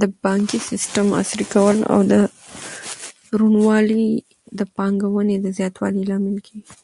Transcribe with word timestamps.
د 0.00 0.02
بانکي 0.22 0.58
سیسټم 0.68 1.06
عصري 1.20 1.46
کول 1.54 1.76
او 1.92 1.98
روڼوالی 3.38 4.04
د 4.58 4.60
پانګونې 4.76 5.36
د 5.40 5.46
زیاتوالي 5.58 6.02
لامل 6.10 6.36
ګرځي. 6.46 6.74